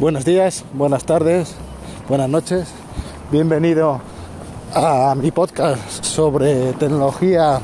Buenos 0.00 0.24
días, 0.24 0.64
buenas 0.74 1.04
tardes, 1.04 1.58
buenas 2.08 2.28
noches. 2.28 2.72
Bienvenido 3.32 4.00
a 4.72 5.12
mi 5.20 5.32
podcast 5.32 6.04
sobre 6.04 6.72
tecnología 6.74 7.58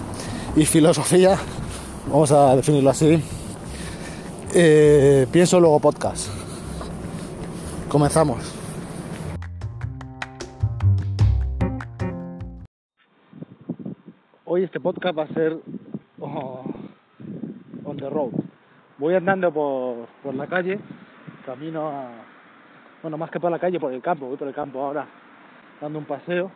y 0.56 0.64
filosofía. 0.64 1.36
Vamos 2.08 2.32
a 2.32 2.56
definirlo 2.56 2.90
así. 2.90 3.22
Eh, 4.52 5.28
pienso 5.30 5.60
luego 5.60 5.78
podcast. 5.78 6.26
Comenzamos. 7.88 8.52
Hoy 14.44 14.64
este 14.64 14.80
podcast 14.80 15.16
va 15.16 15.22
a 15.22 15.34
ser 15.34 15.56
oh, 16.18 16.64
on 17.84 17.96
the 17.96 18.10
road. 18.10 18.32
Voy 18.98 19.14
andando 19.14 19.52
por, 19.52 20.08
por 20.24 20.34
la 20.34 20.48
calle, 20.48 20.80
camino 21.44 21.88
a, 21.88 22.08
bueno, 23.02 23.16
más 23.18 23.30
que 23.30 23.38
por 23.38 23.50
la 23.50 23.58
calle, 23.58 23.78
por 23.78 23.92
el 23.92 24.02
campo, 24.02 24.26
voy 24.26 24.36
por 24.36 24.48
el 24.48 24.54
campo 24.54 24.82
ahora 24.82 25.06
dando 25.80 25.98
un 25.98 26.04
paseo 26.04 26.50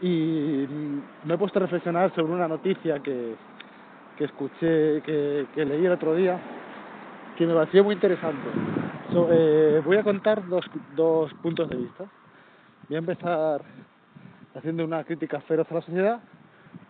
y 0.00 0.66
me 1.24 1.34
he 1.34 1.38
puesto 1.38 1.58
a 1.58 1.62
reflexionar 1.62 2.14
sobre 2.14 2.32
una 2.32 2.46
noticia 2.46 3.00
que, 3.00 3.34
que 4.16 4.24
escuché, 4.24 5.02
que, 5.02 5.46
que 5.54 5.64
leí 5.64 5.84
el 5.84 5.92
otro 5.92 6.14
día, 6.14 6.38
que 7.36 7.46
me 7.46 7.54
pareció 7.54 7.82
muy 7.84 7.94
interesante. 7.94 8.48
Eh, 9.10 9.82
voy 9.84 9.96
a 9.96 10.02
contar 10.02 10.46
dos, 10.48 10.64
dos 10.94 11.32
puntos 11.34 11.68
de 11.68 11.76
vista. 11.76 12.04
Voy 12.88 12.96
a 12.96 12.98
empezar 12.98 13.62
haciendo 14.54 14.84
una 14.84 15.02
crítica 15.04 15.40
feroz 15.40 15.70
a 15.70 15.74
la 15.74 15.80
sociedad 15.82 16.20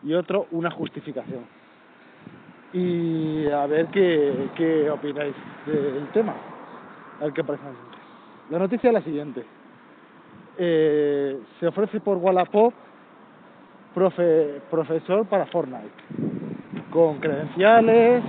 y 0.02 0.14
otro 0.14 0.46
una 0.50 0.70
justificación. 0.70 1.46
Y 2.72 3.48
a 3.48 3.66
ver 3.66 3.86
qué, 3.86 4.50
qué 4.56 4.90
opináis 4.90 5.34
del 5.66 6.08
tema, 6.12 6.34
ver 7.24 7.32
qué 7.32 7.44
parece. 7.44 7.64
La 8.50 8.58
noticia 8.58 8.88
es 8.88 8.94
la 8.94 9.02
siguiente. 9.02 9.44
Eh, 10.58 11.38
se 11.60 11.66
ofrece 11.66 12.00
por 12.00 12.16
Wallapop 12.18 12.74
profe, 13.94 14.60
profesor 14.70 15.26
para 15.26 15.46
Fortnite, 15.46 15.90
con 16.90 17.18
credenciales 17.18 18.22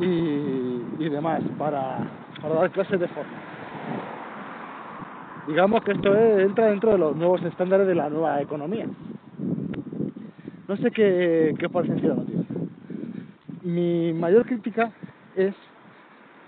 y, 0.00 1.08
demás 1.08 1.42
para, 1.58 1.98
para 2.40 2.54
dar 2.54 2.70
clases 2.70 3.00
de 3.00 3.08
Fortnite. 3.08 3.52
Digamos 5.46 5.82
que 5.82 5.92
esto 5.92 6.16
es, 6.16 6.46
entra 6.46 6.66
dentro 6.66 6.92
de 6.92 6.98
los 6.98 7.16
nuevos 7.16 7.42
estándares 7.42 7.86
de 7.86 7.94
la 7.94 8.08
nueva 8.08 8.40
economía. 8.40 8.86
No 10.68 10.76
sé 10.76 10.90
qué, 10.92 11.54
qué 11.58 11.66
os 11.66 11.72
parece 11.72 12.06
la 12.06 12.14
noticia. 12.14 12.44
Mi 13.62 14.12
mayor 14.12 14.46
crítica 14.46 14.90
es 15.36 15.54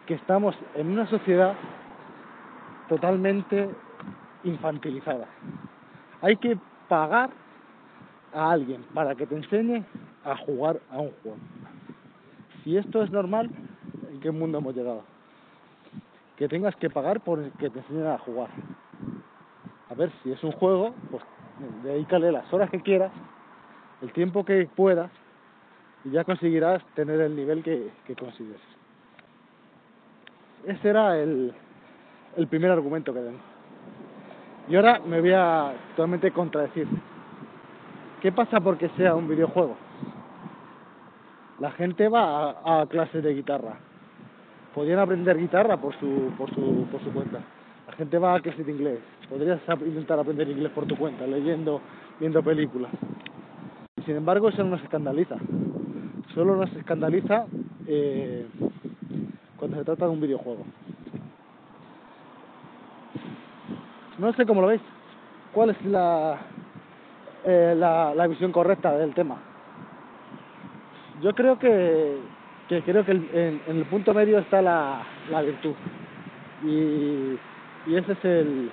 que 0.06 0.14
estamos 0.14 0.54
en 0.74 0.88
una 0.88 1.06
sociedad 1.08 1.54
totalmente 2.88 3.68
infantilizada. 4.44 5.26
Hay 6.20 6.36
que 6.36 6.58
pagar 6.88 7.30
a 8.32 8.50
alguien 8.50 8.82
para 8.94 9.14
que 9.14 9.26
te 9.26 9.36
enseñe 9.36 9.84
a 10.24 10.36
jugar 10.36 10.80
a 10.90 10.98
un 10.98 11.12
juego. 11.22 11.38
Si 12.62 12.76
esto 12.76 13.02
es 13.02 13.10
normal, 13.10 13.50
¿en 14.10 14.20
qué 14.20 14.30
mundo 14.30 14.58
hemos 14.58 14.74
llegado? 14.74 15.02
Que 16.36 16.48
tengas 16.48 16.74
que 16.76 16.90
pagar 16.90 17.20
por 17.20 17.50
que 17.52 17.70
te 17.70 17.78
enseñen 17.78 18.06
a 18.06 18.18
jugar. 18.18 18.48
A 19.90 19.94
ver, 19.94 20.10
si 20.22 20.32
es 20.32 20.42
un 20.42 20.52
juego, 20.52 20.94
pues 21.10 21.22
dedícale 21.82 22.32
las 22.32 22.52
horas 22.52 22.70
que 22.70 22.80
quieras, 22.80 23.12
el 24.02 24.12
tiempo 24.12 24.44
que 24.44 24.68
puedas, 24.74 25.10
y 26.04 26.10
ya 26.10 26.24
conseguirás 26.24 26.84
tener 26.94 27.20
el 27.20 27.36
nivel 27.36 27.62
que, 27.62 27.90
que 28.06 28.14
consigues. 28.14 28.60
Ese 30.66 30.88
era 30.88 31.18
el, 31.18 31.52
el 32.36 32.46
primer 32.48 32.70
argumento 32.70 33.12
que 33.12 33.20
tengo. 33.20 33.38
Y 34.68 34.76
ahora 34.76 35.00
me 35.06 35.20
voy 35.20 35.32
a 35.32 35.72
totalmente 35.94 36.30
contradecir. 36.30 36.86
¿Qué 38.22 38.32
pasa 38.32 38.60
porque 38.60 38.88
sea 38.96 39.14
un 39.14 39.28
videojuego? 39.28 39.76
La 41.60 41.70
gente 41.72 42.08
va 42.08 42.50
a, 42.50 42.80
a 42.80 42.86
clases 42.86 43.22
de 43.22 43.34
guitarra. 43.34 43.76
Podrían 44.74 44.98
aprender 44.98 45.38
guitarra 45.38 45.76
por 45.76 45.94
su, 46.00 46.32
por 46.38 46.52
su, 46.54 46.86
por 46.90 47.02
su 47.04 47.12
cuenta. 47.12 47.40
La 47.86 47.92
gente 47.92 48.18
va 48.18 48.34
a 48.34 48.40
clases 48.40 48.64
de 48.64 48.72
inglés. 48.72 48.98
Podrías 49.28 49.60
intentar 49.84 50.18
aprender 50.18 50.48
inglés 50.48 50.72
por 50.72 50.86
tu 50.86 50.96
cuenta, 50.96 51.26
leyendo, 51.26 51.80
viendo 52.18 52.42
películas. 52.42 52.90
Sin 54.06 54.16
embargo, 54.16 54.48
eso 54.48 54.64
no 54.64 54.70
nos 54.70 54.82
escandaliza. 54.82 55.36
Solo 56.34 56.56
nos 56.56 56.74
escandaliza 56.74 57.44
eh, 57.86 58.46
cuando 59.64 59.78
se 59.78 59.84
trata 59.84 60.04
de 60.04 60.10
un 60.10 60.20
videojuego. 60.20 60.62
No 64.18 64.30
sé 64.34 64.44
cómo 64.44 64.60
lo 64.60 64.66
veis. 64.66 64.82
¿Cuál 65.54 65.70
es 65.70 65.84
la, 65.86 66.38
eh, 67.46 67.74
la, 67.74 68.26
visión 68.26 68.52
correcta 68.52 68.92
del 68.92 69.14
tema? 69.14 69.38
Yo 71.22 71.34
creo 71.34 71.58
que, 71.58 72.18
que 72.68 72.82
creo 72.82 73.06
que 73.06 73.12
en, 73.12 73.62
el 73.66 73.86
punto 73.86 74.12
medio 74.12 74.38
está 74.38 74.60
la, 74.60 75.02
la 75.30 75.40
virtud. 75.40 75.74
Y, 76.62 77.38
y, 77.86 77.96
ese 77.96 78.12
es 78.12 78.24
el, 78.24 78.70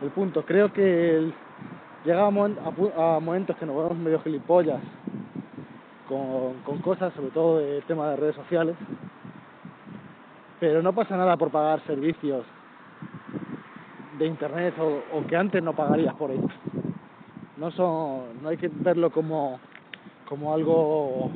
el 0.00 0.10
punto. 0.12 0.46
Creo 0.46 0.72
que 0.72 1.16
el, 1.18 1.34
a, 2.10 2.26
a, 2.26 3.20
momentos 3.20 3.54
que 3.58 3.66
nos 3.66 3.76
vemos 3.76 3.98
medio 3.98 4.22
gilipollas 4.22 4.80
con, 6.08 6.54
con 6.64 6.78
cosas, 6.78 7.12
sobre 7.12 7.32
todo 7.32 7.60
el 7.60 7.82
tema 7.82 8.08
de 8.12 8.16
redes 8.16 8.36
sociales. 8.36 8.76
Pero 10.62 10.80
no 10.80 10.92
pasa 10.92 11.16
nada 11.16 11.36
por 11.36 11.50
pagar 11.50 11.84
servicios 11.88 12.46
de 14.16 14.26
internet 14.26 14.72
o, 14.78 15.26
que 15.26 15.34
antes 15.34 15.60
no 15.60 15.72
pagarías 15.72 16.14
por 16.14 16.30
ellos. 16.30 16.52
No 17.56 17.72
son, 17.72 18.40
no 18.40 18.48
hay 18.48 18.56
que 18.56 18.70
verlo 18.72 19.10
como, 19.10 19.58
como 20.28 20.54
algo 20.54 21.32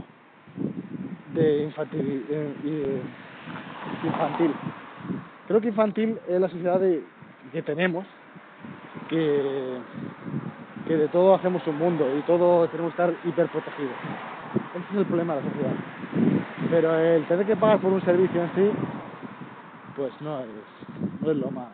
de 1.35 1.65
infantil, 1.65 2.25
eh, 2.31 3.03
infantil. 4.05 4.55
Creo 5.49 5.61
que 5.61 5.69
infantil 5.71 6.17
es 6.29 6.41
la 6.41 6.49
sociedad 6.49 6.79
de, 6.79 7.03
que 7.51 7.63
tenemos, 7.63 8.07
que, 9.09 9.77
que 10.87 10.97
de 10.97 11.09
todo 11.09 11.35
hacemos 11.35 11.67
un 11.67 11.79
mundo 11.79 12.07
y 12.17 12.23
todo 12.29 12.69
tenemos 12.69 12.95
que 12.95 13.03
estar 13.03 13.29
hiperprotegidos. 13.29 13.97
Ese 14.77 14.93
es 14.93 14.99
el 15.01 15.07
problema 15.07 15.35
de 15.35 15.43
la 15.43 15.51
sociedad. 15.51 15.75
Pero 16.71 16.97
el 16.97 17.25
tener 17.25 17.45
que 17.45 17.57
pagar 17.57 17.81
por 17.81 17.93
un 17.93 18.05
servicio 18.05 18.41
en 18.41 18.55
sí, 18.55 18.96
pues 19.97 20.13
no 20.21 20.41
es, 20.41 20.47
no 21.23 21.31
es 21.31 21.37
lo 21.39 21.51
más 21.51 21.69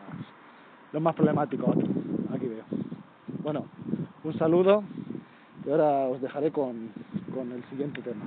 lo 0.92 1.00
más 1.00 1.14
problemático 1.14 1.70
aquí, 1.70 1.90
aquí 2.34 2.48
veo. 2.48 2.64
Bueno, 3.42 3.64
un 4.24 4.38
saludo 4.38 4.84
y 5.66 5.70
ahora 5.70 6.08
os 6.08 6.20
dejaré 6.20 6.50
con, 6.52 6.90
con 7.34 7.50
el 7.50 7.64
siguiente 7.70 8.00
tema. 8.02 8.26